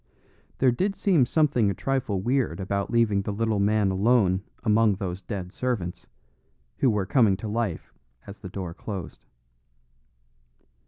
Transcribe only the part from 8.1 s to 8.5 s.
as the